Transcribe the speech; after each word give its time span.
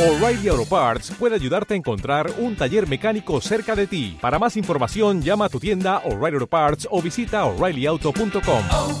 O'Reilly 0.00 0.48
Auto 0.48 0.64
Parts 0.64 1.10
puede 1.18 1.34
ayudarte 1.34 1.74
a 1.74 1.76
encontrar 1.76 2.32
un 2.38 2.56
taller 2.56 2.88
mecánico 2.88 3.38
cerca 3.42 3.76
de 3.76 3.86
ti. 3.86 4.16
Para 4.18 4.38
más 4.38 4.56
información, 4.56 5.20
llama 5.20 5.44
a 5.44 5.48
tu 5.50 5.60
tienda 5.60 5.98
O'Reilly 6.06 6.36
Auto 6.36 6.46
Parts 6.46 6.88
o 6.90 7.02
visita 7.02 7.44
oreillyauto.com. 7.44 8.62
oh, 8.72 8.98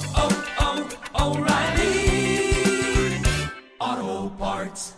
oh, 1.14 1.30
O'Reilly 1.30 2.52
Auto 3.78 4.36
Parts. 4.38 4.96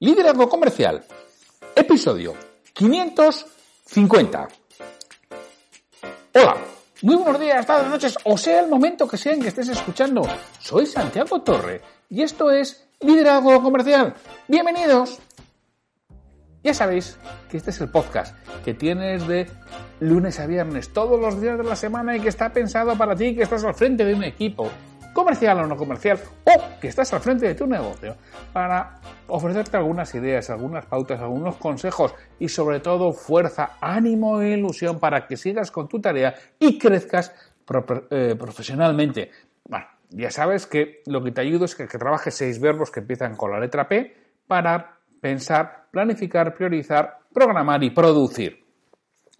Liderazgo 0.00 0.50
Comercial, 0.50 1.02
episodio 1.74 2.34
550. 2.74 4.48
Hola, 6.34 6.56
muy 7.00 7.16
buenos 7.16 7.40
días, 7.40 7.64
tardes, 7.64 7.88
noches, 7.88 8.18
o 8.22 8.36
sea 8.36 8.60
el 8.60 8.68
momento 8.68 9.08
que 9.08 9.16
sea 9.16 9.32
en 9.32 9.40
que 9.40 9.48
estés 9.48 9.68
escuchando. 9.68 10.28
Soy 10.60 10.84
Santiago 10.84 11.40
Torre 11.40 11.80
y 12.10 12.20
esto 12.20 12.50
es 12.50 12.84
Liderazgo 13.00 13.62
Comercial. 13.62 14.14
Bienvenidos. 14.48 15.20
Ya 16.64 16.74
sabéis 16.74 17.16
que 17.48 17.56
este 17.56 17.70
es 17.70 17.80
el 17.80 17.90
podcast 17.90 18.36
que 18.64 18.74
tienes 18.74 19.26
de 19.28 19.46
lunes 20.00 20.40
a 20.40 20.46
viernes, 20.46 20.92
todos 20.92 21.20
los 21.20 21.40
días 21.40 21.56
de 21.56 21.62
la 21.62 21.76
semana 21.76 22.16
y 22.16 22.20
que 22.20 22.28
está 22.28 22.52
pensado 22.52 22.98
para 22.98 23.14
ti, 23.14 23.36
que 23.36 23.42
estás 23.42 23.62
al 23.62 23.74
frente 23.74 24.04
de 24.04 24.14
un 24.14 24.24
equipo, 24.24 24.68
comercial 25.12 25.60
o 25.60 25.66
no 25.68 25.76
comercial, 25.76 26.18
o 26.42 26.80
que 26.80 26.88
estás 26.88 27.12
al 27.12 27.20
frente 27.20 27.46
de 27.46 27.54
tu 27.54 27.68
negocio, 27.68 28.16
para 28.52 29.00
ofrecerte 29.28 29.76
algunas 29.76 30.12
ideas, 30.16 30.50
algunas 30.50 30.84
pautas, 30.86 31.20
algunos 31.20 31.54
consejos 31.56 32.16
y 32.40 32.48
sobre 32.48 32.80
todo 32.80 33.12
fuerza, 33.12 33.76
ánimo 33.80 34.40
e 34.40 34.50
ilusión 34.50 34.98
para 34.98 35.28
que 35.28 35.36
sigas 35.36 35.70
con 35.70 35.86
tu 35.86 36.00
tarea 36.00 36.34
y 36.58 36.76
crezcas 36.78 37.32
eh, 38.10 38.34
profesionalmente. 38.36 39.30
Ya 40.10 40.30
sabes 40.30 40.66
que 40.66 41.02
lo 41.06 41.22
que 41.22 41.32
te 41.32 41.40
ayudo 41.40 41.64
es 41.64 41.74
que, 41.74 41.86
trabajes 41.86 42.34
seis 42.34 42.60
verbos 42.60 42.90
que 42.90 43.00
empiezan 43.00 43.36
con 43.36 43.50
la 43.50 43.60
letra 43.60 43.88
P 43.88 44.14
para 44.46 44.98
pensar, 45.20 45.88
planificar, 45.90 46.54
priorizar, 46.54 47.18
programar 47.32 47.82
y 47.84 47.90
producir 47.90 48.64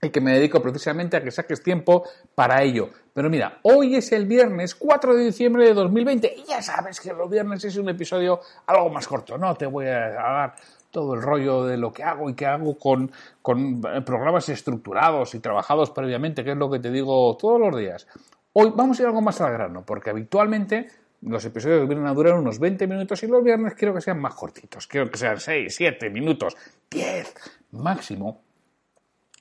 y 0.00 0.10
que 0.10 0.20
me 0.20 0.34
dedico 0.34 0.62
precisamente 0.62 1.16
a 1.16 1.22
que 1.22 1.30
saques 1.30 1.62
tiempo 1.62 2.04
para 2.34 2.62
ello. 2.62 2.88
Pero 3.12 3.28
mira, 3.28 3.58
hoy 3.62 3.96
es 3.96 4.12
el 4.12 4.26
viernes 4.26 4.74
4 4.76 5.14
de 5.14 5.24
diciembre 5.24 5.66
de 5.66 5.74
2020 5.74 6.34
y 6.36 6.44
ya 6.44 6.62
sabes 6.62 7.00
que 7.00 7.12
los 7.12 7.28
viernes 7.28 7.64
es 7.64 7.76
un 7.76 7.88
episodio 7.88 8.40
algo 8.66 8.90
más 8.90 9.08
corto, 9.08 9.36
no 9.36 9.54
te 9.54 9.66
voy 9.66 9.86
a 9.86 10.10
dar 10.10 10.54
todo 10.90 11.14
el 11.14 11.22
rollo 11.22 11.64
de 11.64 11.76
lo 11.76 11.92
que 11.92 12.02
hago 12.02 12.30
y 12.30 12.34
que 12.34 12.46
hago 12.46 12.78
con, 12.78 13.10
con 13.42 13.80
programas 14.06 14.48
estructurados 14.48 15.34
y 15.34 15.40
trabajados 15.40 15.90
previamente, 15.90 16.44
que 16.44 16.52
es 16.52 16.56
lo 16.56 16.70
que 16.70 16.78
te 16.78 16.90
digo 16.90 17.36
todos 17.36 17.60
los 17.60 17.76
días. 17.76 18.06
Hoy 18.52 18.72
vamos 18.74 18.98
a 18.98 19.02
ir 19.02 19.06
algo 19.06 19.20
más 19.20 19.40
al 19.40 19.52
grano, 19.52 19.84
porque 19.84 20.10
habitualmente 20.10 20.88
los 21.22 21.44
episodios 21.44 21.86
vienen 21.86 22.06
a 22.06 22.14
durar 22.14 22.34
unos 22.34 22.58
20 22.58 22.86
minutos 22.86 23.22
y 23.22 23.26
los 23.26 23.42
viernes 23.42 23.74
quiero 23.74 23.94
que 23.94 24.00
sean 24.00 24.20
más 24.20 24.34
cortitos, 24.34 24.86
quiero 24.86 25.10
que 25.10 25.18
sean 25.18 25.38
6, 25.38 25.74
7 25.74 26.10
minutos, 26.10 26.56
10 26.90 27.34
máximo. 27.72 28.40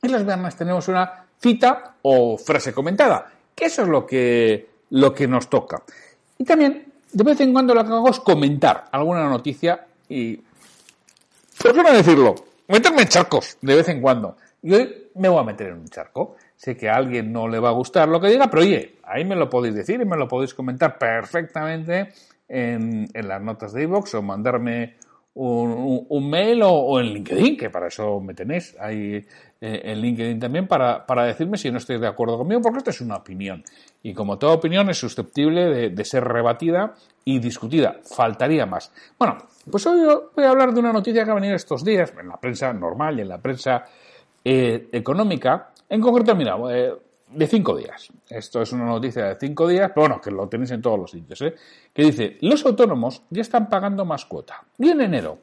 Y 0.01 0.09
los 0.09 0.25
viernes 0.25 0.55
tenemos 0.55 0.87
una 0.87 1.25
cita 1.39 1.95
o 2.01 2.37
frase 2.37 2.73
comentada, 2.73 3.31
que 3.55 3.65
eso 3.65 3.83
es 3.83 3.87
lo 3.87 4.05
que, 4.05 4.69
lo 4.91 5.13
que 5.13 5.27
nos 5.27 5.49
toca. 5.49 5.83
Y 6.37 6.43
también, 6.43 6.91
de 7.11 7.23
vez 7.23 7.39
en 7.39 7.53
cuando 7.53 7.73
lo 7.73 7.83
que 7.83 7.91
hago 7.91 8.09
es 8.09 8.19
comentar 8.19 8.85
alguna 8.91 9.27
noticia 9.29 9.85
y, 10.09 10.35
¿por 10.35 11.73
qué 11.73 11.83
no 11.83 11.91
decirlo? 11.91 12.35
Meterme 12.67 13.03
en 13.03 13.07
charcos 13.07 13.57
de 13.61 13.75
vez 13.75 13.87
en 13.89 14.01
cuando. 14.01 14.37
Y 14.61 14.73
hoy 14.73 15.09
me 15.15 15.29
voy 15.29 15.39
a 15.39 15.43
meter 15.43 15.67
en 15.67 15.75
un 15.75 15.87
charco. 15.87 16.35
Sé 16.55 16.75
que 16.75 16.89
a 16.89 16.95
alguien 16.95 17.31
no 17.31 17.47
le 17.47 17.59
va 17.59 17.69
a 17.69 17.73
gustar 17.73 18.07
lo 18.07 18.19
que 18.19 18.27
diga, 18.27 18.49
pero 18.49 18.63
oye, 18.63 18.96
ahí 19.17 19.25
me 19.25 19.35
lo 19.35 19.49
podéis 19.49 19.75
decir 19.75 19.99
y 20.01 20.05
me 20.05 20.17
lo 20.17 20.27
podéis 20.27 20.53
comentar 20.53 20.97
perfectamente 20.97 22.09
en, 22.47 23.07
en 23.13 23.27
las 23.27 23.41
notas 23.41 23.73
de 23.73 23.83
iVoox 23.83 24.15
o 24.15 24.21
mandarme 24.21 24.95
un, 25.39 26.29
mail 26.29 26.61
o, 26.63 26.99
en 26.99 27.13
LinkedIn, 27.13 27.57
que 27.57 27.69
para 27.69 27.87
eso 27.87 28.19
me 28.19 28.33
tenéis 28.33 28.75
ahí 28.79 29.23
eh, 29.61 29.81
en 29.83 30.01
LinkedIn 30.01 30.39
también, 30.39 30.67
para, 30.67 31.05
para 31.05 31.25
decirme 31.25 31.57
si 31.57 31.69
no 31.69 31.77
estáis 31.77 32.01
de 32.01 32.07
acuerdo 32.07 32.39
conmigo, 32.39 32.61
porque 32.61 32.79
esto 32.79 32.89
es 32.89 33.01
una 33.01 33.17
opinión. 33.17 33.63
Y 34.01 34.13
como 34.13 34.39
toda 34.39 34.53
opinión 34.53 34.89
es 34.89 34.97
susceptible 34.97 35.65
de, 35.65 35.89
de 35.91 36.05
ser 36.05 36.23
rebatida 36.23 36.95
y 37.23 37.37
discutida. 37.39 37.97
Faltaría 38.03 38.65
más. 38.65 38.91
Bueno, 39.19 39.37
pues 39.69 39.85
hoy 39.85 39.99
voy 40.35 40.45
a 40.45 40.49
hablar 40.49 40.73
de 40.73 40.79
una 40.79 40.91
noticia 40.91 41.23
que 41.23 41.29
ha 41.29 41.35
venido 41.35 41.55
estos 41.55 41.83
días, 41.83 42.11
en 42.19 42.29
la 42.29 42.37
prensa 42.37 42.73
normal 42.73 43.19
y 43.19 43.21
en 43.21 43.29
la 43.29 43.37
prensa 43.37 43.83
eh, 44.43 44.89
económica. 44.91 45.69
En 45.89 46.01
concreto, 46.01 46.35
mira, 46.35 46.55
eh, 46.71 46.93
de 47.29 47.47
cinco 47.47 47.75
días. 47.75 48.09
Esto 48.29 48.61
es 48.61 48.71
una 48.71 48.85
noticia 48.85 49.25
de 49.25 49.37
cinco 49.39 49.67
días, 49.67 49.91
pero 49.93 50.07
bueno, 50.07 50.21
que 50.21 50.31
lo 50.31 50.47
tenéis 50.47 50.71
en 50.71 50.81
todos 50.81 50.99
los 50.99 51.11
sitios, 51.11 51.41
¿eh? 51.41 51.55
que 51.93 52.03
dice, 52.03 52.37
los 52.41 52.65
autónomos 52.65 53.23
ya 53.29 53.41
están 53.41 53.69
pagando 53.69 54.05
más 54.05 54.25
cuota. 54.25 54.63
Y 54.77 54.89
en 54.89 55.01
enero 55.01 55.39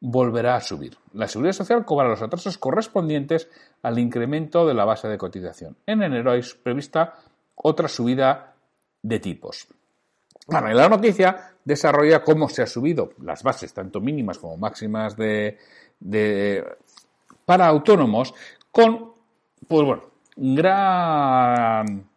volverá 0.00 0.56
a 0.56 0.60
subir. 0.60 0.96
La 1.12 1.28
Seguridad 1.28 1.52
Social 1.52 1.84
cobra 1.84 2.08
los 2.08 2.22
atrasos 2.22 2.56
correspondientes 2.58 3.48
al 3.82 3.98
incremento 3.98 4.66
de 4.66 4.74
la 4.74 4.84
base 4.84 5.08
de 5.08 5.18
cotización. 5.18 5.76
En 5.86 6.02
enero 6.02 6.30
hay 6.32 6.40
prevista 6.62 7.16
otra 7.56 7.88
subida 7.88 8.54
de 9.02 9.18
tipos. 9.20 9.66
Bueno, 10.46 10.70
y 10.70 10.74
la 10.74 10.88
noticia 10.88 11.54
desarrolla 11.64 12.24
cómo 12.24 12.48
se 12.48 12.62
han 12.62 12.68
subido 12.68 13.10
las 13.22 13.42
bases, 13.42 13.74
tanto 13.74 14.00
mínimas 14.00 14.38
como 14.38 14.56
máximas 14.56 15.16
de, 15.16 15.58
de- 15.98 16.64
para 17.44 17.66
autónomos, 17.66 18.32
con, 18.72 19.12
pues 19.68 19.84
bueno, 19.86 20.02
gran 20.40 22.08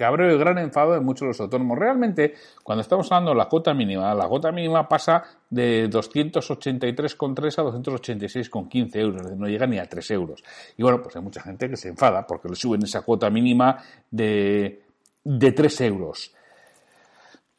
cabreo 0.00 0.34
y 0.34 0.38
gran 0.38 0.56
enfado 0.56 0.92
de 0.92 1.00
muchos 1.00 1.20
de 1.20 1.26
los 1.26 1.40
autónomos. 1.40 1.78
Realmente, 1.78 2.34
cuando 2.62 2.80
estamos 2.80 3.10
hablando 3.12 3.32
de 3.32 3.36
la 3.36 3.46
cuota 3.46 3.74
mínima, 3.74 4.14
la 4.14 4.28
cuota 4.28 4.50
mínima 4.50 4.88
pasa 4.88 5.22
de 5.50 5.90
283,3 5.90 7.58
a 7.58 7.62
286,15 7.64 8.96
euros, 8.96 9.36
no 9.36 9.46
llega 9.46 9.66
ni 9.66 9.78
a 9.78 9.86
3 9.86 10.10
euros. 10.12 10.42
Y 10.78 10.82
bueno, 10.82 11.02
pues 11.02 11.16
hay 11.16 11.22
mucha 11.22 11.42
gente 11.42 11.68
que 11.68 11.76
se 11.76 11.88
enfada 11.88 12.26
porque 12.26 12.48
le 12.48 12.54
suben 12.54 12.82
esa 12.82 13.02
cuota 13.02 13.28
mínima 13.28 13.76
de, 14.10 14.82
de 15.22 15.52
3 15.52 15.80
euros. 15.82 16.32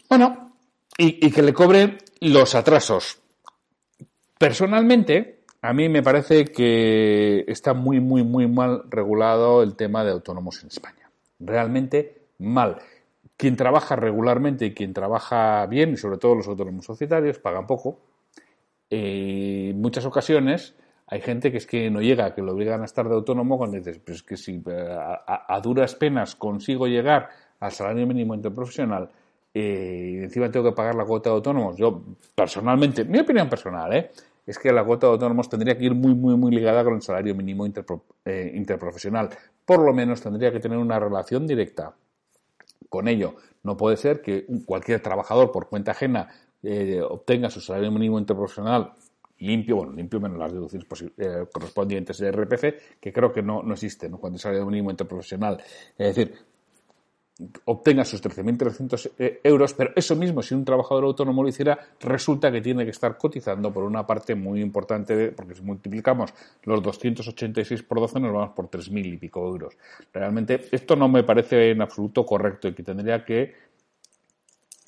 Bueno, 0.09 0.53
y, 0.97 1.28
y 1.28 1.31
que 1.31 1.44
le 1.44 1.53
cobren 1.53 1.97
los 2.22 2.56
atrasos. 2.56 3.19
Personalmente, 4.40 5.41
a 5.62 5.74
mí 5.74 5.90
me 5.90 6.02
parece 6.02 6.46
que 6.46 7.46
está 7.48 7.74
muy, 7.74 8.00
muy, 8.00 8.24
muy 8.24 8.48
mal 8.48 8.84
regulado 8.90 9.62
el 9.64 9.76
tema 9.76 10.04
de 10.04 10.12
autónomos 10.12 10.62
en 10.64 10.68
España. 10.70 11.10
Realmente 11.40 12.22
mal. 12.40 12.78
Quien 13.38 13.56
trabaja 13.56 13.96
regularmente 13.96 14.66
y 14.66 14.74
quien 14.74 14.94
trabaja 14.94 15.66
bien, 15.68 15.94
y 15.94 15.98
sobre 15.98 16.18
todo 16.18 16.36
los 16.36 16.48
autónomos 16.48 16.86
societarios, 16.86 17.40
pagan 17.40 17.68
poco. 17.68 18.00
Eh, 18.90 19.70
en 19.72 19.82
muchas 19.82 20.06
ocasiones 20.06 20.76
hay 21.08 21.22
gente 21.22 21.52
que 21.52 21.58
es 21.58 21.68
que 21.68 21.90
no 21.90 22.02
llega, 22.02 22.34
que 22.34 22.42
lo 22.42 22.54
obligan 22.54 22.82
a 22.82 22.86
estar 22.86 23.08
de 23.08 23.16
autónomo 23.16 23.58
cuando 23.58 23.78
dices, 23.78 24.00
pues 24.00 24.24
que 24.24 24.38
si 24.38 24.62
eh, 24.66 24.96
a, 24.98 25.46
a- 25.48 25.60
duras 25.62 25.96
penas 25.96 26.36
consigo 26.36 26.88
llegar 26.88 27.30
al 27.60 27.72
salario 27.72 28.08
mínimo 28.08 28.34
interprofesional 28.34 29.10
eh, 29.54 30.12
y 30.14 30.24
encima 30.24 30.50
tengo 30.50 30.70
que 30.70 30.76
pagar 30.76 30.96
la 30.96 31.06
cuota 31.06 31.30
de 31.30 31.36
autónomos, 31.36 31.76
yo 31.78 32.02
personalmente, 32.34 33.04
mi 33.04 33.20
opinión 33.20 33.50
personal, 33.50 33.94
¿eh? 33.94 34.12
Es 34.51 34.59
que 34.59 34.72
la 34.72 34.84
cuota 34.84 35.07
de 35.07 35.13
autónomos 35.13 35.50
tendría 35.50 35.78
que 35.78 35.85
ir 35.85 35.95
muy, 35.95 36.13
muy, 36.13 36.35
muy 36.35 36.51
ligada 36.51 36.84
con 36.84 36.95
el 36.95 37.01
salario 37.01 37.34
mínimo 37.35 37.66
eh, 37.66 38.51
interprofesional. 38.53 39.29
Por 39.66 39.79
lo 39.79 39.94
menos 39.94 40.22
tendría 40.22 40.51
que 40.51 40.59
tener 40.59 40.78
una 40.78 41.00
relación 41.00 41.47
directa 41.47 41.95
con 42.89 43.07
ello. 43.07 43.35
No 43.63 43.78
puede 43.78 43.97
ser 43.97 44.22
que 44.22 44.45
cualquier 44.66 45.01
trabajador 45.01 45.51
por 45.51 45.69
cuenta 45.69 45.91
ajena 45.91 46.29
eh, 46.63 47.01
obtenga 47.01 47.50
su 47.50 47.62
salario 47.62 47.91
mínimo 47.91 48.19
interprofesional 48.19 48.94
limpio, 49.41 49.78
bueno, 49.78 49.94
limpio 49.94 50.19
menos 50.19 50.38
las 50.38 50.53
deducciones 50.53 50.88
eh, 51.18 51.45
correspondientes 51.51 52.18
de 52.19 52.31
RPC, 52.31 53.00
que 53.00 53.12
creo 53.12 53.31
que 53.33 53.41
no, 53.41 53.63
no 53.63 53.73
existen, 53.73 54.12
¿no? 54.12 54.19
cuando 54.19 54.35
es 54.35 54.44
salario 54.44 54.66
mínimo 54.66 54.91
interprofesional. 54.91 55.57
Es 55.97 56.16
decir, 56.16 56.35
obtenga 57.66 58.06
sus 58.06 58.22
13.300 58.24 59.12
eh, 59.18 59.40
euros, 59.44 59.74
pero 59.74 59.91
eso 59.96 60.16
mismo, 60.16 60.41
si 60.41 60.53
un 60.53 60.63
trabajador 60.66 61.06
autónomo 61.06 61.44
lo 61.44 61.50
hiciera, 61.50 61.78
resulta 62.00 62.52
que 62.52 62.62
tiene 62.62 62.84
que 62.85 62.91
estar 62.91 63.18
cotizando 63.18 63.72
por 63.74 63.83
una 63.83 64.06
parte 64.06 64.36
muy 64.36 64.62
importante, 64.62 65.16
de- 65.16 65.31
porque 65.31 65.56
si 65.56 65.62
multiplicamos 65.62 66.33
los 66.63 66.81
286 66.83 67.83
por 67.83 68.00
12 68.00 68.19
nos 68.19 68.33
vamos 68.33 68.51
por 68.56 68.69
3.000 68.69 69.13
y 69.13 69.18
pico 69.18 69.48
euros. 69.48 69.77
Realmente 70.13 70.68
esto 70.71 70.95
no 70.95 71.07
me 71.10 71.24
parece 71.24 71.71
en 71.71 71.81
absoluto 71.81 72.25
correcto 72.25 72.68
y 72.68 72.74
que 72.74 72.83
tendría 72.83 73.24
que 73.25 73.54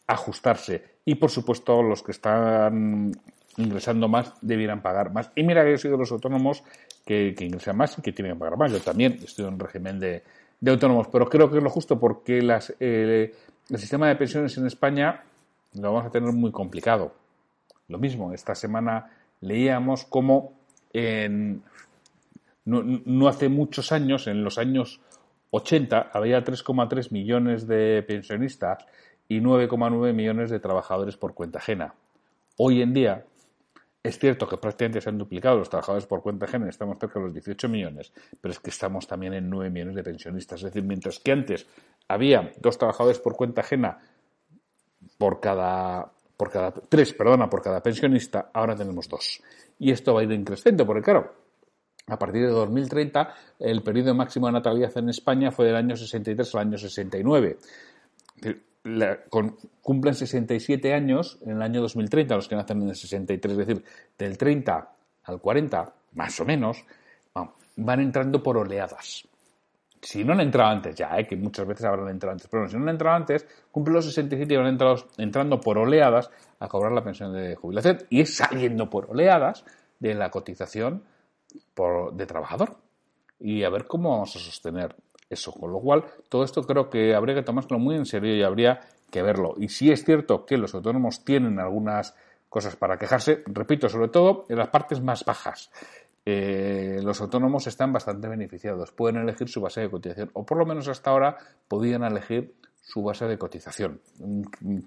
ajustarse. 0.08 0.84
Y 1.06 1.16
por 1.16 1.30
supuesto, 1.30 1.82
los 1.82 2.04
que 2.04 2.12
están 2.12 3.12
ingresando 3.58 4.08
más 4.08 4.34
debieran 4.42 4.82
pagar 4.82 5.12
más. 5.14 5.32
Y 5.36 5.44
mira 5.44 5.64
que 5.64 5.72
yo 5.72 5.78
soy 5.78 5.92
de 5.92 5.98
los 5.98 6.12
autónomos 6.12 6.64
que, 7.06 7.36
que 7.38 7.46
ingresan 7.46 7.78
más 7.78 7.98
y 7.98 8.02
que 8.02 8.12
tienen 8.12 8.34
que 8.34 8.40
pagar 8.40 8.58
más. 8.58 8.72
Yo 8.72 8.80
también 8.80 9.20
estoy 9.24 9.46
en 9.46 9.60
régimen 9.60 10.00
de, 10.00 10.24
de 10.64 10.72
autónomos, 10.72 11.10
pero 11.12 11.28
creo 11.28 11.52
que 11.52 11.58
es 11.58 11.64
lo 11.64 11.70
justo 11.70 12.00
porque 12.00 12.40
eh, 12.80 13.36
el 13.70 13.78
sistema 13.78 14.08
de 14.08 14.16
pensiones 14.16 14.58
en 14.58 14.66
España 14.66 15.26
lo 15.74 15.92
vamos 15.92 16.06
a 16.06 16.10
tener 16.10 16.32
muy 16.32 16.54
complicado. 16.54 17.14
Lo 17.90 17.98
mismo, 17.98 18.32
esta 18.32 18.56
semana 18.56 19.12
leíamos 19.42 20.06
cómo 20.06 20.54
en, 20.94 21.64
no 22.64 23.28
hace 23.28 23.50
muchos 23.50 23.92
años, 23.92 24.28
en 24.28 24.46
los 24.46 24.58
años 24.58 25.02
80, 25.52 26.12
había 26.14 26.42
3,3 26.46 27.12
millones 27.12 27.68
de 27.68 28.02
pensionistas 28.08 28.86
y 29.28 29.42
9,9 29.42 30.14
millones 30.14 30.50
de 30.50 30.62
trabajadores 30.62 31.18
por 31.18 31.34
cuenta 31.34 31.60
ajena. 31.60 31.94
Hoy 32.56 32.82
en 32.82 32.94
día 32.94 33.26
Es 34.04 34.20
cierto 34.20 34.46
que 34.50 34.58
prácticamente 34.58 35.00
se 35.00 35.10
han 35.10 35.18
duplicado 35.18 35.58
los 35.58 35.70
trabajadores 35.70 36.06
por 36.06 36.22
cuenta 36.22 36.46
ajena, 36.46 36.68
estamos 36.68 36.98
cerca 37.00 37.20
de 37.20 37.26
los 37.26 37.34
18 37.34 37.70
millones, 37.70 38.12
pero 38.42 38.52
es 38.52 38.60
que 38.60 38.70
estamos 38.70 39.08
también 39.08 39.34
en 39.34 39.50
9 39.50 39.70
millones 39.70 39.96
de 39.96 40.04
pensionistas. 40.04 40.60
Es 40.60 40.66
decir, 40.66 40.84
mientras 40.84 41.20
que 41.20 41.32
antes 41.32 41.66
había 42.10 42.52
dos 42.60 42.78
trabajadores 42.78 43.20
por 43.20 43.38
cuenta 43.38 43.62
ajena 43.62 43.98
por 45.18 45.40
cada, 45.40 46.12
por 46.36 46.52
cada 46.52 46.74
tres, 46.74 47.14
perdona, 47.14 47.50
por 47.50 47.62
cada 47.62 47.82
pensionista, 47.82 48.50
ahora 48.54 48.76
tenemos 48.76 49.08
dos. 49.08 49.42
Y 49.80 49.92
esto 49.92 50.14
va 50.14 50.20
a 50.20 50.24
ir 50.26 50.32
en 50.34 50.44
porque 50.44 51.02
claro, 51.02 51.34
a 52.08 52.20
partir 52.20 52.42
de 52.42 52.50
2030 52.50 53.34
el 53.60 53.82
periodo 53.84 54.14
máximo 54.14 54.48
de 54.48 54.54
natalidad 54.54 54.98
en 54.98 55.10
España 55.10 55.52
fue 55.52 55.68
del 55.68 55.78
año 55.78 55.96
63 55.96 56.56
al 56.56 56.62
año 56.62 56.78
69. 56.78 57.58
La, 58.84 59.24
con, 59.24 59.58
cumplen 59.82 60.14
67 60.14 60.94
años 60.94 61.40
en 61.42 61.52
el 61.52 61.62
año 61.62 61.82
2030 61.82 62.36
los 62.36 62.48
que 62.48 62.56
nacen 62.56 62.82
en 62.82 62.90
el 62.90 62.96
63, 62.96 63.52
es 63.52 63.58
decir, 63.58 63.84
del 64.18 64.38
30 64.38 64.96
al 65.24 65.40
40, 65.40 65.94
más 66.14 66.40
o 66.42 66.46
menos, 66.46 66.84
van 67.76 68.00
entrando 68.02 68.44
por 68.44 68.58
oleadas 68.58 69.26
si 70.04 70.24
no 70.24 70.34
han 70.34 70.42
entrado 70.42 70.70
antes 70.70 70.96
ya, 70.96 71.18
¿eh? 71.18 71.26
que 71.26 71.36
muchas 71.36 71.66
veces 71.66 71.86
habrán 71.86 72.10
entrado 72.10 72.34
antes, 72.34 72.48
pero 72.48 72.68
si 72.68 72.76
no 72.76 72.84
han 72.84 72.90
entrado 72.90 73.16
antes, 73.16 73.48
cumplen 73.72 73.96
los 73.96 74.06
67 74.06 74.54
y 74.54 74.58
van 74.58 74.68
entrado, 74.68 75.08
entrando 75.18 75.62
por 75.62 75.78
oleadas 75.78 76.30
a 76.60 76.68
cobrar 76.68 76.92
la 76.92 77.04
pensión 77.04 77.34
de 77.34 77.56
jubilación 77.56 78.00
y 78.10 78.22
es 78.22 78.36
saliendo 78.36 78.90
por 78.90 79.10
oleadas 79.10 79.64
de 80.00 80.14
la 80.14 80.30
cotización 80.30 81.04
por, 81.74 82.14
de 82.14 82.26
trabajador. 82.26 82.78
Y 83.40 83.64
a 83.64 83.70
ver 83.70 83.88
cómo 83.88 84.12
vamos 84.12 84.36
a 84.36 84.40
sostener 84.40 84.96
eso. 85.34 85.52
Con 85.52 85.72
lo 85.72 85.80
cual, 85.80 86.06
todo 86.30 86.44
esto 86.44 86.64
creo 86.64 86.90
que 86.90 87.14
habría 87.14 87.36
que 87.36 87.44
tomárselo 87.44 87.80
muy 87.80 87.96
en 87.96 88.06
serio 88.06 88.36
y 88.36 88.44
habría 88.44 88.80
que 89.12 89.22
verlo. 89.22 89.56
Y 89.58 89.70
si 89.70 89.92
es 89.92 90.04
cierto 90.04 90.46
que 90.46 90.58
los 90.58 90.74
autónomos 90.74 91.24
tienen 91.24 91.60
algunas 91.60 92.16
cosas 92.50 92.76
para 92.76 92.98
quejarse, 92.98 93.44
repito, 93.48 93.90
sobre 93.90 94.10
todo 94.10 94.46
en 94.50 94.58
las 94.58 94.70
partes 94.70 95.02
más 95.02 95.26
bajas. 95.26 95.72
Eh, 96.26 97.00
los 97.04 97.20
autónomos 97.20 97.68
están 97.68 97.92
bastante 97.92 98.28
beneficiados. 98.28 98.92
Pueden 98.92 99.18
elegir 99.18 99.50
su 99.50 99.60
base 99.60 99.82
de 99.82 99.90
cotización, 99.90 100.32
o 100.34 100.46
por 100.46 100.58
lo 100.58 100.66
menos 100.66 100.88
hasta 100.88 101.10
ahora 101.10 101.38
podían 101.68 102.04
elegir 102.04 102.56
su 102.82 103.02
base 103.02 103.26
de 103.26 103.38
cotización. 103.38 104.02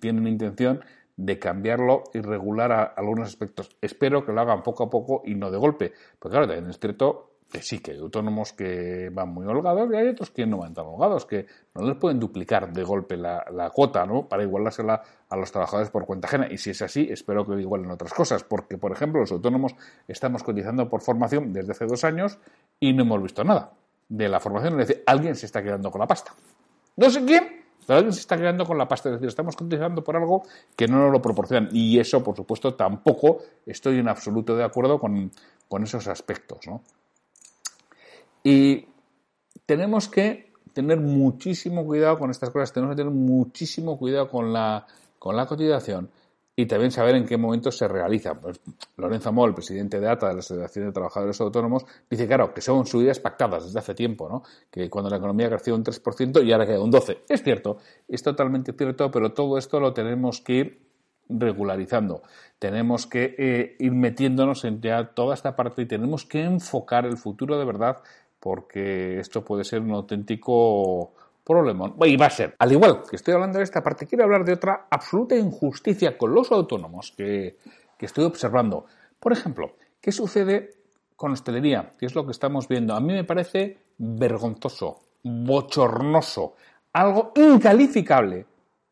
Tienen 0.01 0.27
intención 0.27 0.81
de 1.17 1.39
cambiarlo 1.39 2.05
y 2.13 2.21
regular 2.21 2.95
algunos 2.97 3.29
aspectos. 3.29 3.77
Espero 3.81 4.25
que 4.25 4.33
lo 4.33 4.41
hagan 4.41 4.63
poco 4.63 4.85
a 4.85 4.91
poco 4.91 5.23
y 5.25 5.35
no 5.35 5.51
de 5.51 5.59
golpe. 5.59 5.93
Porque 6.19 6.33
claro, 6.35 6.47
también 6.47 6.71
es 6.71 6.79
cierto 6.79 7.36
que 7.51 7.63
sí, 7.63 7.79
que 7.79 7.93
hay 7.93 7.99
autónomos 7.99 8.53
que 8.53 9.09
van 9.13 9.29
muy 9.29 9.47
holgados 9.47 9.89
y 9.93 9.97
hay 9.97 10.09
otros 10.09 10.31
que 10.31 10.47
no 10.47 10.59
van 10.59 10.75
tan 10.75 10.87
holgados, 10.87 11.27
que 11.27 11.47
no 11.75 11.87
les 11.87 11.97
pueden 11.97 12.19
duplicar 12.19 12.73
de 12.73 12.83
golpe 12.83 13.17
la, 13.17 13.45
la 13.53 13.71
cuota, 13.71 14.05
¿no? 14.05 14.29
Para 14.29 14.43
igualársela 14.43 15.03
a 15.29 15.37
los 15.37 15.53
trabajadores 15.53 15.91
por 15.91 16.07
cuenta 16.07 16.27
ajena. 16.27 16.49
Y 16.51 16.59
si 16.59 16.71
es 16.71 16.83
así, 16.83 17.07
espero 17.11 17.47
que 17.47 17.61
igualen 17.61 17.91
otras 17.91 18.13
cosas, 18.13 18.43
porque, 18.45 18.79
por 18.79 18.93
ejemplo, 18.93 19.21
los 19.21 19.31
autónomos 19.31 19.75
estamos 20.09 20.43
cotizando 20.43 20.89
por 20.89 21.03
formación 21.03 21.53
desde 21.53 21.73
hace 21.73 21.87
dos 21.87 22.05
años 22.05 22.39
y 22.81 22.93
no 22.93 23.03
hemos 23.03 23.23
visto 23.23 23.45
nada 23.45 23.73
de 24.09 24.29
la 24.29 24.41
formación. 24.41 24.81
Es 24.81 24.89
decir, 24.89 25.05
alguien 25.07 25.35
se 25.35 25.47
está 25.47 25.63
quedando 25.63 25.91
con 25.91 26.01
la 26.01 26.07
pasta. 26.07 26.33
No 26.97 27.11
sé 27.11 27.25
quién, 27.25 27.65
pero 27.87 27.99
alguien 27.99 28.13
se 28.13 28.21
está 28.21 28.37
quedando 28.37 28.65
con 28.65 28.77
la 28.77 28.89
pasta. 28.89 29.09
Es 29.09 29.15
decir, 29.15 29.29
estamos 29.29 29.55
cotizando 29.57 30.03
por 30.03 30.17
algo 30.17 30.43
que 30.77 30.89
no 30.89 30.99
nos 30.99 31.13
lo 31.13 31.23
proporcionan. 31.23 31.69
Y 31.73 31.99
eso, 31.99 32.23
por 32.23 32.37
supuesto, 32.37 32.75
tampoco 32.75 33.39
estoy 33.65 33.99
en 33.99 34.09
absoluto 34.09 34.57
de 34.57 34.65
acuerdo 34.65 34.99
con, 34.99 35.31
con 35.69 35.85
esos 35.85 36.09
aspectos, 36.09 36.67
¿no? 36.67 36.83
Y 38.49 38.87
tenemos 39.67 40.09
que 40.09 40.53
tener 40.73 41.01
muchísimo 41.01 41.85
cuidado 41.85 42.17
con 42.17 42.31
estas 42.31 42.51
cosas, 42.51 42.73
tenemos 42.73 42.95
que 42.95 43.03
tener 43.03 43.13
muchísimo 43.13 43.99
cuidado 43.99 44.29
con 44.29 44.53
la, 44.53 44.87
con 45.19 45.35
la 45.35 45.47
cotización 45.47 46.09
y 46.55 46.67
también 46.67 46.93
saber 46.93 47.17
en 47.17 47.27
qué 47.27 47.37
momento 47.37 47.73
se 47.73 47.89
realiza. 47.89 48.41
Pues, 48.41 48.61
Lorenzo 48.99 49.33
Moll, 49.33 49.53
presidente 49.53 49.99
de 49.99 50.09
ATA, 50.09 50.29
de 50.29 50.35
la 50.35 50.39
Asociación 50.39 50.87
de 50.87 50.93
Trabajadores 50.93 51.41
Autónomos, 51.41 51.87
dice, 52.09 52.29
claro, 52.29 52.55
que 52.55 52.61
son 52.61 52.87
subidas 52.87 53.19
pactadas 53.19 53.65
desde 53.65 53.81
hace 53.81 53.97
tiempo, 53.97 54.29
¿no? 54.29 54.45
que 54.71 54.89
cuando 54.89 55.11
la 55.11 55.17
economía 55.17 55.49
ha 55.49 55.51
crecido 55.51 55.77
un 55.77 55.83
3% 55.83 56.47
y 56.47 56.53
ahora 56.53 56.67
queda 56.67 56.81
un 56.81 56.93
12%. 56.93 57.23
Es 57.29 57.43
cierto, 57.43 57.79
es 58.07 58.23
totalmente 58.23 58.73
cierto, 58.75 59.11
pero 59.11 59.33
todo 59.33 59.59
esto 59.59 59.81
lo 59.81 59.93
tenemos 59.93 60.41
que 60.41 60.53
ir 60.53 60.87
regularizando. 61.29 62.23
Tenemos 62.61 63.07
que 63.07 63.35
eh, 63.39 63.77
ir 63.81 63.93
metiéndonos 63.93 64.65
en 64.65 64.81
ya 64.81 65.15
toda 65.15 65.35
esta 65.35 65.57
parte 65.57 65.83
y 65.83 65.87
tenemos 65.87 66.25
que 66.25 66.45
enfocar 66.45 67.07
el 67.07 67.17
futuro 67.17 67.59
de 67.59 67.65
verdad 67.65 67.99
porque 68.47 69.19
esto 69.19 69.45
puede 69.45 69.65
ser 69.65 69.81
un 69.81 69.91
auténtico 69.91 71.15
problema. 71.43 71.93
Y 72.05 72.17
va 72.17 72.27
a 72.27 72.31
ser. 72.31 72.55
Al 72.61 72.71
igual 72.71 73.03
que 73.03 73.17
estoy 73.17 73.35
hablando 73.35 73.59
de 73.59 73.65
esta 73.65 73.83
parte, 73.83 74.07
quiero 74.07 74.23
hablar 74.23 74.45
de 74.45 74.53
otra 74.53 74.87
absoluta 74.89 75.35
injusticia 75.35 76.17
con 76.17 76.33
los 76.33 76.53
autónomos 76.53 77.13
que, 77.17 77.57
estoy 77.99 78.25
observando. 78.25 78.87
Por 79.19 79.33
ejemplo, 79.33 79.73
¿qué 80.01 80.13
sucede 80.13 80.75
con 81.17 81.33
hostelería? 81.33 81.95
¿Qué 81.99 82.07
es 82.07 82.15
lo 82.15 82.25
que 82.25 82.31
estamos 82.31 82.69
viendo? 82.69 82.95
A 82.95 83.01
mí 83.01 83.13
me 83.15 83.25
parece 83.25 83.79
vergonzoso, 83.99 85.01
bochornoso, 85.25 86.55
algo 86.93 87.33
incalificable 87.35 88.47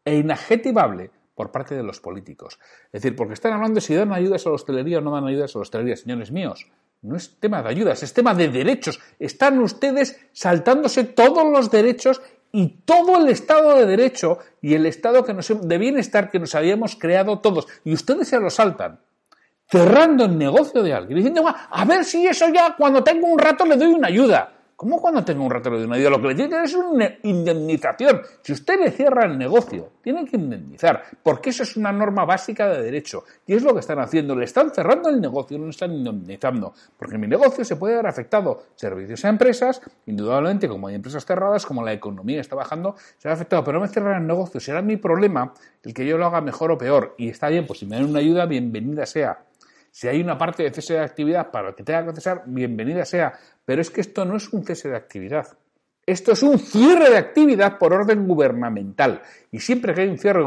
e 0.04 0.16
inadjetivable 0.16 1.12
por 1.36 1.52
parte 1.52 1.76
de 1.76 1.84
los 1.84 2.00
políticos. 2.00 2.58
Es 2.86 3.02
decir, 3.02 3.14
porque 3.14 3.34
están 3.34 3.52
hablando 3.52 3.76
de 3.76 3.82
si 3.82 3.94
dan 3.94 4.12
ayudas 4.12 4.44
a 4.46 4.48
la 4.48 4.56
hostelería 4.56 4.98
o 4.98 5.00
no 5.00 5.12
dan 5.12 5.28
ayudas 5.28 5.54
a 5.54 5.58
la 5.60 5.62
hostelería, 5.62 5.96
señores 5.96 6.32
míos. 6.32 6.66
No 7.04 7.16
es 7.16 7.38
tema 7.38 7.62
de 7.62 7.68
ayudas, 7.68 8.02
es 8.02 8.14
tema 8.14 8.34
de 8.34 8.48
derechos. 8.48 8.98
Están 9.18 9.58
ustedes 9.58 10.18
saltándose 10.32 11.04
todos 11.04 11.44
los 11.52 11.70
derechos 11.70 12.22
y 12.50 12.68
todo 12.86 13.18
el 13.18 13.28
Estado 13.28 13.76
de 13.76 13.84
Derecho 13.84 14.38
y 14.62 14.72
el 14.72 14.86
Estado 14.86 15.22
de 15.22 15.78
bienestar 15.78 16.30
que 16.30 16.38
nos 16.38 16.54
habíamos 16.54 16.96
creado 16.96 17.40
todos. 17.40 17.66
Y 17.84 17.92
ustedes 17.92 18.28
se 18.28 18.40
lo 18.40 18.48
saltan, 18.48 19.00
cerrando 19.68 20.24
el 20.24 20.38
negocio 20.38 20.82
de 20.82 20.94
alguien, 20.94 21.18
diciendo, 21.18 21.44
a 21.46 21.84
ver 21.84 22.04
si 22.06 22.26
eso 22.26 22.48
ya 22.48 22.74
cuando 22.74 23.04
tengo 23.04 23.26
un 23.26 23.38
rato 23.38 23.66
le 23.66 23.76
doy 23.76 23.88
una 23.88 24.08
ayuda. 24.08 24.53
¿Cómo 24.76 25.00
cuando 25.00 25.24
tenga 25.24 25.42
un 25.42 25.50
ratero 25.50 25.78
de 25.78 25.86
una 25.86 25.96
idea? 25.96 26.10
Lo 26.10 26.20
que 26.20 26.28
le 26.28 26.34
tiene 26.34 26.64
es 26.64 26.74
una 26.74 27.08
indemnización. 27.22 28.22
Si 28.42 28.52
usted 28.52 28.80
le 28.80 28.90
cierra 28.90 29.24
el 29.24 29.38
negocio, 29.38 29.92
tiene 30.02 30.24
que 30.24 30.36
indemnizar, 30.36 31.00
porque 31.22 31.50
eso 31.50 31.62
es 31.62 31.76
una 31.76 31.92
norma 31.92 32.24
básica 32.24 32.68
de 32.68 32.82
derecho. 32.82 33.24
Y 33.46 33.54
es 33.54 33.62
lo 33.62 33.72
que 33.72 33.80
están 33.80 34.00
haciendo. 34.00 34.34
Le 34.34 34.44
están 34.44 34.72
cerrando 34.72 35.08
el 35.10 35.20
negocio, 35.20 35.58
no 35.58 35.64
le 35.64 35.70
están 35.70 35.92
indemnizando. 35.92 36.74
Porque 36.98 37.16
mi 37.18 37.28
negocio 37.28 37.64
se 37.64 37.76
puede 37.76 37.94
ver 37.94 38.06
afectado. 38.06 38.64
Servicios 38.74 39.24
a 39.24 39.28
empresas, 39.28 39.80
indudablemente, 40.06 40.68
como 40.68 40.88
hay 40.88 40.96
empresas 40.96 41.24
cerradas, 41.24 41.64
como 41.66 41.84
la 41.84 41.92
economía 41.92 42.40
está 42.40 42.56
bajando, 42.56 42.96
se 43.18 43.28
ha 43.28 43.32
afectado. 43.32 43.62
Pero 43.62 43.78
no 43.78 43.84
me 43.84 43.88
cierran 43.88 44.22
el 44.22 44.26
negocio. 44.26 44.58
Será 44.58 44.82
mi 44.82 44.96
problema 44.96 45.54
el 45.84 45.94
que 45.94 46.04
yo 46.04 46.18
lo 46.18 46.26
haga 46.26 46.40
mejor 46.40 46.72
o 46.72 46.78
peor. 46.78 47.14
Y 47.16 47.28
está 47.28 47.48
bien, 47.48 47.64
pues 47.66 47.78
si 47.78 47.86
me 47.86 47.96
dan 47.96 48.06
una 48.06 48.18
ayuda, 48.18 48.46
bienvenida 48.46 49.06
sea. 49.06 49.38
Si 49.94 50.08
hay 50.08 50.20
una 50.20 50.36
parte 50.36 50.64
de 50.64 50.72
cese 50.72 50.94
de 50.94 50.98
actividad 50.98 51.52
para 51.52 51.68
el 51.68 51.76
que 51.76 51.84
tenga 51.84 52.04
que 52.04 52.14
cesar, 52.16 52.42
bienvenida 52.46 53.04
sea. 53.04 53.32
Pero 53.64 53.80
es 53.80 53.92
que 53.92 54.00
esto 54.00 54.24
no 54.24 54.34
es 54.34 54.52
un 54.52 54.64
cese 54.64 54.88
de 54.88 54.96
actividad. 54.96 55.46
Esto 56.04 56.32
es 56.32 56.42
un 56.42 56.58
cierre 56.58 57.10
de 57.10 57.16
actividad 57.16 57.78
por 57.78 57.92
orden 57.92 58.26
gubernamental. 58.26 59.22
Y 59.52 59.60
siempre 59.60 59.94
que 59.94 60.00
hay 60.00 60.08
un 60.08 60.18
cierre 60.18 60.44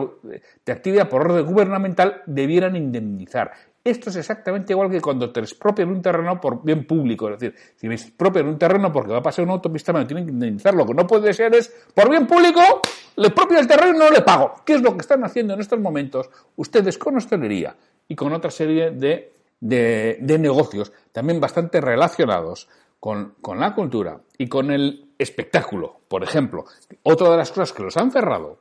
de 0.65 0.71
actividad 0.73 1.07
por 1.07 1.21
orden 1.21 1.45
gubernamental, 1.45 2.23
debieran 2.25 2.75
indemnizar. 2.75 3.53
Esto 3.85 4.09
es 4.09 4.17
exactamente 4.17 4.73
igual 4.73 4.91
que 4.91 4.99
cuando 4.99 5.31
te 5.31 5.39
expropian 5.39 5.91
un 5.91 6.01
terreno 6.01 6.41
por 6.41 6.61
bien 6.61 6.85
público. 6.85 7.29
Es 7.29 7.39
decir, 7.39 7.57
si 7.77 7.87
me 7.87 7.95
expropian 7.95 8.49
un 8.49 8.59
terreno 8.59 8.91
porque 8.91 9.13
va 9.13 9.19
a 9.19 9.23
pasar 9.23 9.45
una 9.45 9.53
autopista, 9.53 9.93
me 9.93 10.01
lo 10.01 10.07
tienen 10.07 10.25
que 10.25 10.33
indemnizar. 10.33 10.73
Lo 10.73 10.85
que 10.85 10.93
no 10.93 11.07
puede 11.07 11.33
ser 11.33 11.55
es, 11.55 11.73
por 11.93 12.09
bien 12.09 12.27
público, 12.27 12.81
le 13.15 13.27
expropio 13.27 13.59
el 13.59 13.65
terreno 13.65 13.95
y 13.95 13.97
no 13.97 14.09
le 14.09 14.23
pago. 14.23 14.55
¿Qué 14.65 14.73
es 14.73 14.81
lo 14.81 14.91
que 14.91 14.99
están 14.99 15.23
haciendo 15.23 15.53
en 15.53 15.61
estos 15.61 15.79
momentos 15.79 16.29
ustedes 16.57 16.97
con 16.97 17.15
hostelería 17.15 17.77
y 18.09 18.15
con 18.15 18.33
otra 18.33 18.51
serie 18.51 18.91
de 18.91 19.36
de, 19.59 20.37
negocios 20.39 20.91
también 21.11 21.39
bastante 21.39 21.81
relacionados 21.81 22.67
con, 22.99 23.35
la 23.55 23.73
cultura 23.73 24.21
y 24.37 24.47
con 24.47 24.71
el 24.71 25.11
espectáculo, 25.17 26.01
por 26.07 26.23
ejemplo. 26.23 26.65
Otra 27.03 27.29
de 27.31 27.37
las 27.37 27.51
cosas 27.51 27.73
que 27.73 27.83
los 27.83 27.97
han 27.97 28.11
cerrado 28.11 28.59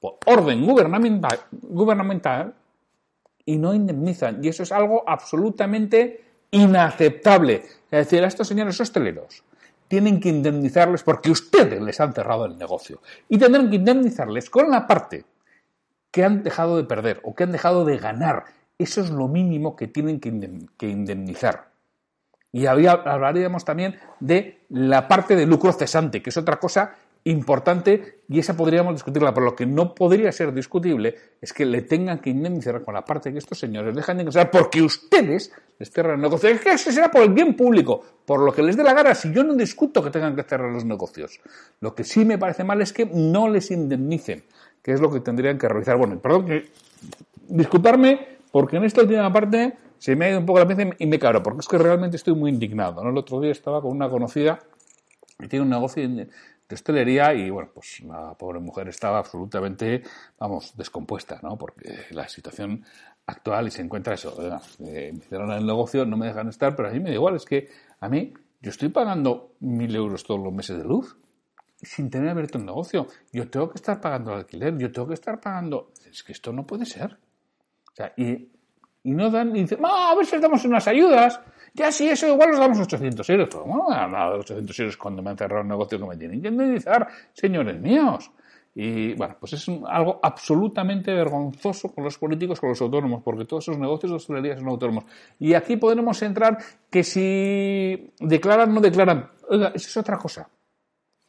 por 0.00 0.18
orden 0.26 0.66
gubernamental, 0.66 1.40
gubernamental 1.50 2.54
y 3.46 3.56
no 3.56 3.74
indemnizan. 3.74 4.44
Y 4.44 4.48
eso 4.48 4.62
es 4.62 4.72
algo 4.72 5.04
absolutamente 5.06 6.24
inaceptable. 6.50 7.62
Es 7.90 8.06
decir, 8.06 8.24
a 8.24 8.28
estos 8.28 8.48
señores 8.48 8.80
hosteleros 8.80 9.44
tienen 9.88 10.18
que 10.18 10.28
indemnizarles 10.28 11.02
porque 11.02 11.30
ustedes 11.30 11.80
les 11.80 12.00
han 12.00 12.12
cerrado 12.12 12.46
el 12.46 12.58
negocio. 12.58 13.00
Y 13.28 13.38
tendrán 13.38 13.70
que 13.70 13.76
indemnizarles 13.76 14.50
con 14.50 14.70
la 14.70 14.86
parte 14.86 15.24
que 16.10 16.24
han 16.24 16.42
dejado 16.42 16.76
de 16.76 16.84
perder 16.84 17.20
o 17.22 17.34
que 17.34 17.44
han 17.44 17.52
dejado 17.52 17.84
de 17.84 17.98
ganar 17.98 18.44
eso 18.78 19.00
es 19.00 19.10
lo 19.10 19.28
mínimo 19.28 19.76
que 19.76 19.88
tienen 19.88 20.20
que 20.20 20.88
indemnizar. 20.88 21.70
Y 22.52 22.66
hablaríamos 22.66 23.64
también 23.64 23.96
de 24.20 24.60
la 24.68 25.08
parte 25.08 25.34
de 25.34 25.44
lucro 25.44 25.72
cesante, 25.72 26.22
que 26.22 26.30
es 26.30 26.36
otra 26.36 26.60
cosa 26.60 26.94
importante 27.24 28.20
y 28.28 28.38
esa 28.38 28.56
podríamos 28.56 28.94
discutirla, 28.94 29.32
pero 29.32 29.46
lo 29.46 29.56
que 29.56 29.66
no 29.66 29.94
podría 29.94 30.30
ser 30.30 30.52
discutible 30.52 31.14
es 31.40 31.52
que 31.52 31.64
le 31.64 31.82
tengan 31.82 32.18
que 32.18 32.30
indemnizar 32.30 32.82
con 32.82 32.94
la 32.94 33.04
parte 33.04 33.32
que 33.32 33.38
estos 33.38 33.58
señores 33.58 33.94
dejan 33.94 34.18
de 34.18 34.22
ingresar 34.24 34.50
porque 34.50 34.82
ustedes 34.82 35.52
les 35.78 35.90
cierran 35.90 36.16
el 36.16 36.20
negocio. 36.20 36.50
Es 36.50 36.60
que 36.60 36.72
eso 36.72 36.92
será 36.92 37.10
por 37.10 37.22
el 37.22 37.30
bien 37.30 37.56
público, 37.56 38.04
por 38.26 38.40
lo 38.40 38.52
que 38.52 38.62
les 38.62 38.76
dé 38.76 38.84
la 38.84 38.92
gana. 38.92 39.14
Si 39.14 39.32
yo 39.32 39.42
no 39.42 39.54
discuto 39.54 40.02
que 40.02 40.10
tengan 40.10 40.36
que 40.36 40.42
cerrar 40.42 40.70
los 40.70 40.84
negocios, 40.84 41.40
lo 41.80 41.94
que 41.94 42.04
sí 42.04 42.24
me 42.24 42.38
parece 42.38 42.62
mal 42.62 42.80
es 42.82 42.92
que 42.92 43.06
no 43.06 43.48
les 43.48 43.70
indemnicen, 43.70 44.44
que 44.82 44.92
es 44.92 45.00
lo 45.00 45.10
que 45.10 45.20
tendrían 45.20 45.58
que 45.58 45.68
realizar. 45.68 45.96
Bueno, 45.96 46.20
perdón 46.20 46.46
que 46.46 46.66
disculparme 47.48 48.33
porque 48.54 48.76
en 48.76 48.84
esta 48.84 49.00
última 49.00 49.32
parte 49.32 49.76
se 49.98 50.14
me 50.14 50.26
ha 50.26 50.30
ido 50.30 50.38
un 50.38 50.46
poco 50.46 50.60
la 50.60 50.68
pinza 50.68 50.84
y 50.96 51.06
me 51.06 51.18
cabro, 51.18 51.42
porque 51.42 51.58
es 51.58 51.66
que 51.66 51.76
realmente 51.76 52.16
estoy 52.16 52.36
muy 52.36 52.52
indignado. 52.52 53.02
¿no? 53.02 53.10
El 53.10 53.18
otro 53.18 53.40
día 53.40 53.50
estaba 53.50 53.82
con 53.82 53.90
una 53.90 54.08
conocida 54.08 54.60
que 55.36 55.48
tiene 55.48 55.64
un 55.64 55.70
negocio 55.70 56.08
de 56.08 56.28
hostelería 56.70 57.34
y 57.34 57.50
bueno, 57.50 57.70
pues 57.74 58.00
la 58.04 58.34
pobre 58.34 58.60
mujer 58.60 58.86
estaba 58.86 59.18
absolutamente, 59.18 60.04
vamos, 60.38 60.72
descompuesta, 60.76 61.40
¿no? 61.42 61.58
Porque 61.58 62.06
la 62.12 62.28
situación 62.28 62.84
actual 63.26 63.66
y 63.66 63.70
se 63.72 63.82
encuentra 63.82 64.14
eso, 64.14 64.36
eh, 64.86 65.10
me 65.12 65.18
hicieron 65.18 65.50
el 65.50 65.66
negocio, 65.66 66.06
no 66.06 66.16
me 66.16 66.28
dejan 66.28 66.46
estar, 66.46 66.76
pero 66.76 66.90
a 66.90 66.92
mí 66.92 67.00
me 67.00 67.08
da 67.08 67.16
igual, 67.16 67.34
es 67.34 67.44
que 67.44 67.68
a 67.98 68.08
mí 68.08 68.34
yo 68.62 68.70
estoy 68.70 68.90
pagando 68.90 69.56
mil 69.58 69.92
euros 69.96 70.22
todos 70.22 70.40
los 70.40 70.52
meses 70.52 70.78
de 70.78 70.84
luz 70.84 71.16
sin 71.82 72.08
tener 72.08 72.28
abierto 72.28 72.58
un 72.58 72.66
negocio. 72.66 73.08
Yo 73.32 73.50
tengo 73.50 73.68
que 73.68 73.78
estar 73.78 74.00
pagando 74.00 74.30
el 74.30 74.38
alquiler, 74.38 74.78
yo 74.78 74.92
tengo 74.92 75.08
que 75.08 75.14
estar 75.14 75.40
pagando... 75.40 75.90
Es 76.08 76.22
que 76.22 76.30
esto 76.30 76.52
no 76.52 76.64
puede 76.64 76.86
ser. 76.86 77.18
Y, 78.16 78.48
no 79.04 79.30
dan, 79.30 79.54
y 79.54 79.60
dicen, 79.62 79.78
"Ah, 79.84 80.10
a 80.12 80.14
ver 80.16 80.24
si 80.26 80.32
les 80.32 80.42
damos 80.42 80.64
unas 80.64 80.86
ayudas. 80.88 81.40
Ya 81.74 81.90
sí, 81.92 82.08
eso 82.08 82.26
igual 82.28 82.50
nos 82.50 82.58
damos 82.60 82.78
800 82.80 83.28
euros. 83.30 83.48
Pero, 83.50 83.62
¿Cómo 83.64 83.88
me 83.90 83.96
han 83.96 84.12
dado 84.12 84.38
800 84.38 84.78
euros 84.80 84.96
cuando 84.96 85.22
me 85.22 85.30
han 85.30 85.36
cerrado 85.36 85.62
el 85.62 85.68
negocio 85.68 85.98
que 85.98 86.06
me 86.06 86.16
tienen 86.16 86.40
que 86.40 86.48
indemnizar, 86.48 87.06
señores 87.32 87.80
míos? 87.80 88.30
Y 88.76 89.14
bueno, 89.14 89.36
pues 89.38 89.52
es 89.52 89.68
un- 89.68 89.84
algo 89.86 90.18
absolutamente 90.22 91.12
vergonzoso 91.14 91.92
con 91.94 92.02
los 92.04 92.18
políticos, 92.18 92.58
con 92.58 92.70
los 92.70 92.80
autónomos, 92.80 93.22
porque 93.22 93.44
todos 93.44 93.64
esos 93.68 93.78
negocios 93.78 94.10
de 94.10 94.16
hostelería 94.16 94.56
son 94.56 94.66
autónomos. 94.68 95.04
Y 95.38 95.54
aquí 95.54 95.76
podremos 95.76 96.20
entrar 96.22 96.58
que 96.90 97.04
si 97.04 98.12
declaran 98.20 98.72
no 98.74 98.80
declaran. 98.80 99.30
Oiga, 99.48 99.72
es 99.74 99.96
otra 99.96 100.16
cosa 100.18 100.48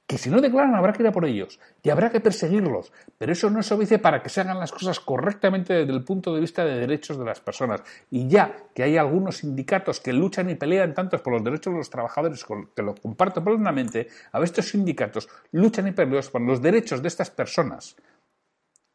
que 0.07 0.19
si 0.19 0.29
no 0.29 0.39
declaran 0.39 0.75
habrá 0.75 0.93
que 0.93 1.01
ir 1.01 1.07
a 1.07 1.12
por 1.12 1.25
ellos 1.25 1.59
y 1.81 1.89
habrá 1.89 2.12
que 2.12 2.19
perseguirlos, 2.19 2.91
pero 3.17 3.31
eso 3.31 3.50
no 3.50 3.63
se 3.63 3.74
obedece 3.74 3.97
para 3.97 4.21
que 4.21 4.29
se 4.29 4.41
hagan 4.41 4.59
las 4.59 4.71
cosas 4.71 5.00
correctamente 5.00 5.74
desde 5.74 5.91
el 5.93 6.03
punto 6.03 6.33
de 6.33 6.41
vista 6.41 6.63
de 6.63 6.79
derechos 6.79 7.17
de 7.17 7.25
las 7.25 7.39
personas. 7.39 7.81
Y 8.12 8.27
ya 8.27 8.55
que 8.74 8.83
hay 8.83 8.97
algunos 8.97 9.38
sindicatos 9.38 10.00
que 10.00 10.13
luchan 10.13 10.50
y 10.50 10.55
pelean 10.55 10.93
tanto 10.93 11.21
por 11.21 11.33
los 11.33 11.43
derechos 11.43 11.74
de 11.74 11.79
los 11.79 11.89
trabajadores, 11.89 12.45
que 12.75 12.83
lo 12.83 12.95
comparto 12.95 13.43
plenamente, 13.43 14.07
a 14.31 14.39
ver, 14.39 14.45
estos 14.45 14.69
sindicatos 14.69 15.27
luchan 15.51 15.88
y 15.88 15.91
pelean 15.91 16.24
por 16.31 16.41
los 16.41 16.62
derechos 16.62 17.01
de 17.01 17.07
estas 17.07 17.31
personas, 17.31 17.95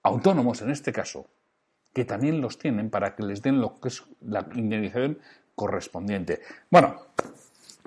autónomos 0.02 0.62
en 0.62 0.70
este 0.70 0.92
caso, 0.92 1.26
que 1.92 2.04
también 2.04 2.40
los 2.40 2.56
tienen 2.56 2.88
para 2.88 3.16
que 3.16 3.24
les 3.24 3.42
den 3.42 3.60
lo 3.60 3.80
que 3.80 3.88
es 3.88 4.04
la 4.20 4.46
indemnización 4.54 5.18
correspondiente. 5.56 6.40
Bueno, 6.70 7.00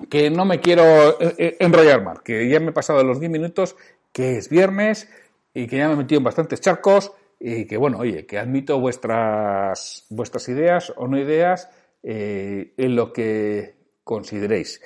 que 0.08 0.30
no 0.30 0.44
me 0.44 0.60
quiero 0.60 1.20
eh, 1.20 1.34
eh, 1.38 1.56
enrollar 1.60 2.02
más, 2.02 2.20
que 2.20 2.48
ya 2.48 2.60
me 2.60 2.70
he 2.70 2.72
pasado 2.72 3.02
los 3.04 3.20
10 3.20 3.30
minutos, 3.30 3.76
que 4.12 4.36
es 4.36 4.48
viernes 4.48 5.08
y 5.52 5.66
que 5.66 5.78
ya 5.78 5.88
me 5.88 5.94
he 5.94 5.96
metido 5.96 6.18
en 6.18 6.24
bastantes 6.24 6.60
charcos 6.60 7.12
y 7.40 7.66
que 7.66 7.76
bueno, 7.76 7.98
oye, 7.98 8.26
que 8.26 8.38
admito 8.38 8.80
vuestras, 8.80 10.06
vuestras 10.08 10.48
ideas 10.48 10.92
o 10.96 11.06
no 11.08 11.18
ideas 11.18 11.68
eh, 12.02 12.72
en 12.76 12.96
lo 12.96 13.12
que 13.12 13.76
consideréis. 14.02 14.80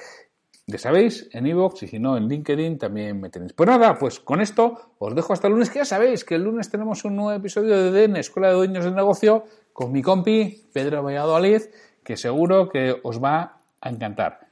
Ya 0.66 0.78
sabéis, 0.78 1.28
en 1.32 1.46
iVoox 1.46 1.84
y 1.84 1.88
si 1.88 1.98
no 1.98 2.16
en 2.16 2.28
LinkedIn 2.28 2.78
también 2.78 3.20
me 3.20 3.30
tenéis. 3.30 3.54
Pues 3.54 3.68
nada, 3.68 3.98
pues 3.98 4.20
con 4.20 4.40
esto 4.40 4.94
os 4.98 5.14
dejo 5.14 5.32
hasta 5.32 5.46
el 5.46 5.54
lunes, 5.54 5.70
que 5.70 5.78
ya 5.78 5.84
sabéis 5.84 6.24
que 6.24 6.34
el 6.34 6.42
lunes 6.42 6.68
tenemos 6.68 7.04
un 7.04 7.16
nuevo 7.16 7.32
episodio 7.32 7.76
de 7.76 7.90
DN, 7.90 8.20
Escuela 8.20 8.48
de 8.48 8.54
Dueños 8.54 8.84
del 8.84 8.94
Negocio, 8.94 9.44
con 9.72 9.92
mi 9.92 10.02
compi 10.02 10.68
Pedro 10.72 11.02
Valladolid, 11.02 11.62
que 12.04 12.16
seguro 12.16 12.68
que 12.68 12.96
os 13.02 13.22
va 13.22 13.62
a 13.80 13.88
encantar. 13.88 14.47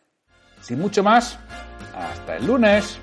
Sin 0.60 0.80
mucho 0.80 1.02
más, 1.02 1.38
hasta 1.94 2.36
el 2.36 2.46
lunes. 2.46 2.98